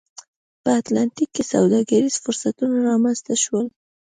[0.63, 3.65] په اتلانتیک کې سوداګریز فرصتونه رامنځته شول.